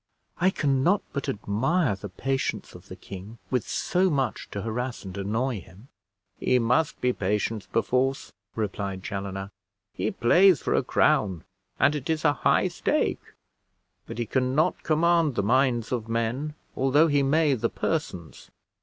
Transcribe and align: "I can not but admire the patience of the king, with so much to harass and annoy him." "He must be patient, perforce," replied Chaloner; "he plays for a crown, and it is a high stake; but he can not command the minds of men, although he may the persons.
"I 0.39 0.49
can 0.49 0.83
not 0.83 1.03
but 1.13 1.29
admire 1.29 1.95
the 1.95 2.09
patience 2.09 2.73
of 2.73 2.87
the 2.87 2.95
king, 2.95 3.37
with 3.51 3.69
so 3.69 4.09
much 4.09 4.49
to 4.49 4.63
harass 4.63 5.05
and 5.05 5.15
annoy 5.15 5.61
him." 5.61 5.89
"He 6.39 6.57
must 6.57 6.99
be 7.01 7.13
patient, 7.13 7.67
perforce," 7.71 8.33
replied 8.55 9.03
Chaloner; 9.03 9.51
"he 9.93 10.09
plays 10.09 10.59
for 10.59 10.73
a 10.73 10.81
crown, 10.81 11.43
and 11.79 11.93
it 11.93 12.09
is 12.09 12.25
a 12.25 12.33
high 12.33 12.67
stake; 12.69 13.21
but 14.07 14.17
he 14.17 14.25
can 14.25 14.55
not 14.55 14.81
command 14.81 15.35
the 15.35 15.43
minds 15.43 15.91
of 15.91 16.09
men, 16.09 16.55
although 16.75 17.05
he 17.05 17.21
may 17.21 17.53
the 17.53 17.69
persons. 17.69 18.49